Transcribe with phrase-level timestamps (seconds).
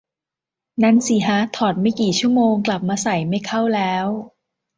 [0.83, 4.05] นั่นสิฮะ ถอดไม่กี่ชั่วโมง กลับมาใส่ไม่เข้าแล้ว